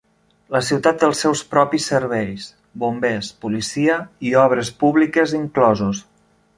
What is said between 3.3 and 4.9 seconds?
policia i obres